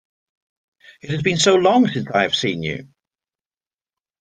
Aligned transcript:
It 1.03 1.11
has 1.11 1.21
been 1.21 1.37
so 1.37 1.53
long 1.53 1.87
since 1.87 2.07
I 2.11 2.23
have 2.23 2.33
seen 2.33 2.63
you! 2.63 2.87